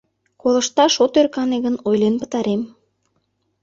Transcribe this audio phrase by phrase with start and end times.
[0.41, 2.61] —Колышташ от ӧркане гын, ойлен пытарем.